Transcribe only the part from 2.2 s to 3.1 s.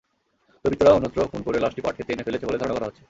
ফেলেছে বলে ধারণা করা হচ্ছে।